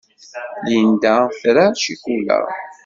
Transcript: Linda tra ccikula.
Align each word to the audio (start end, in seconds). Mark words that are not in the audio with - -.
Linda 0.65 1.15
tra 1.41 1.65
ccikula. 1.79 2.39